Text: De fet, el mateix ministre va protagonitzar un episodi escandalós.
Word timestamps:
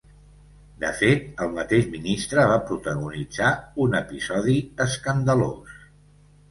De 0.83 0.89
fet, 1.01 1.27
el 1.45 1.53
mateix 1.57 1.85
ministre 1.97 2.47
va 2.53 2.57
protagonitzar 2.71 3.53
un 3.87 3.97
episodi 4.03 4.59
escandalós. 4.91 5.83